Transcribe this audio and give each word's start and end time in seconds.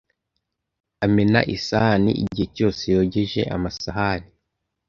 Amena 1.05 1.39
isahani 1.55 2.11
igihe 2.23 2.45
cyose 2.55 2.81
yogeje 2.95 3.41
amasahani. 3.55 4.29